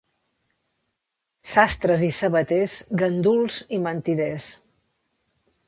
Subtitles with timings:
[1.49, 4.49] Sastres i sabaters, ganduls i mentiders.